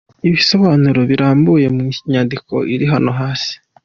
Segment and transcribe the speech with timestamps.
[0.27, 3.53] Ibisobanuro birambuye mu nyandiko iri hano hasi: